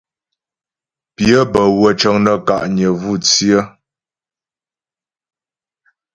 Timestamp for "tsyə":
3.25-3.59